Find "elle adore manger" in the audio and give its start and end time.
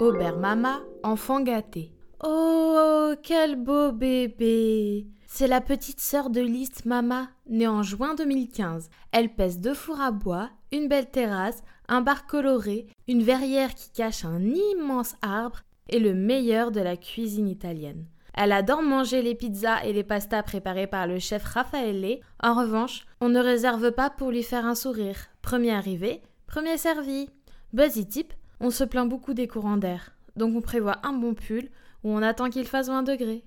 18.34-19.20